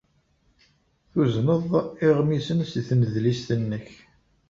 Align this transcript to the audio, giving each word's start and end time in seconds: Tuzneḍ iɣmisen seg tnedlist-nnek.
Tuzneḍ 1.11 1.69
iɣmisen 2.07 2.59
seg 2.71 2.83
tnedlist-nnek. 2.89 3.87